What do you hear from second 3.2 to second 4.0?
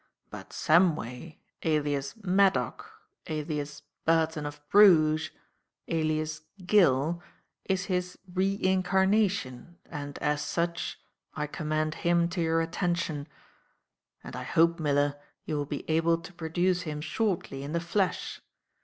alias